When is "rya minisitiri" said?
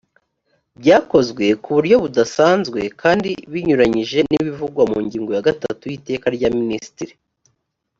6.35-7.13